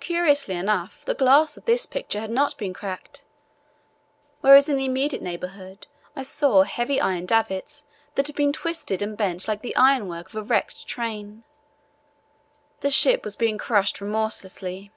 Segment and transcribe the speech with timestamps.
[0.00, 3.22] Curiously enough, the glass of this picture had not been cracked,
[4.40, 7.84] whereas in the immediate neighbourhood I saw heavy iron davits
[8.14, 11.44] that had been twisted and bent like the ironwork of a wrecked train.
[12.80, 14.90] The ship was being crushed remorselessly.